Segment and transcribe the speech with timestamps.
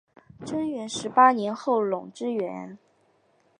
[0.43, 2.75] 贞元十八年后垄之原。